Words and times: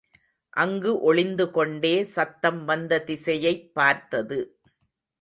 அங்கு 0.49 1.13
ஒளிந்துகொண்டே 1.13 2.01
சத்தம் 2.01 2.65
வந்த 2.65 3.03
திசையைப் 3.03 3.73
பார்த்தது. 3.73 4.59